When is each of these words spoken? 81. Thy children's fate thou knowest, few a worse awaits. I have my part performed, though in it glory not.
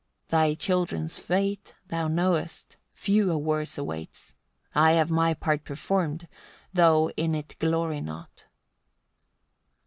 81. 0.29 0.41
Thy 0.41 0.53
children's 0.55 1.19
fate 1.19 1.75
thou 1.89 2.07
knowest, 2.07 2.75
few 2.91 3.29
a 3.29 3.37
worse 3.37 3.77
awaits. 3.77 4.33
I 4.73 4.93
have 4.93 5.11
my 5.11 5.35
part 5.35 5.63
performed, 5.63 6.27
though 6.73 7.11
in 7.15 7.35
it 7.35 7.55
glory 7.59 8.01
not. 8.01 8.47